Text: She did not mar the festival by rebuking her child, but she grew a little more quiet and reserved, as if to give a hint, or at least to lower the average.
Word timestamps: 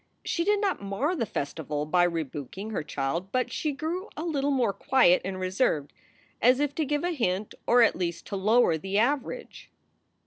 She 0.25 0.43
did 0.43 0.59
not 0.59 0.81
mar 0.81 1.15
the 1.15 1.27
festival 1.27 1.85
by 1.85 2.05
rebuking 2.05 2.71
her 2.71 2.81
child, 2.81 3.31
but 3.31 3.51
she 3.53 3.71
grew 3.71 4.09
a 4.17 4.23
little 4.23 4.49
more 4.49 4.73
quiet 4.73 5.21
and 5.23 5.39
reserved, 5.39 5.93
as 6.41 6.59
if 6.59 6.73
to 6.73 6.85
give 6.85 7.03
a 7.03 7.11
hint, 7.11 7.53
or 7.67 7.83
at 7.83 7.95
least 7.95 8.25
to 8.25 8.35
lower 8.35 8.79
the 8.79 8.97
average. 8.97 9.69